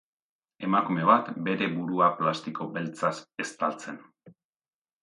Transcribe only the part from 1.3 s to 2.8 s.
bere burua plastiko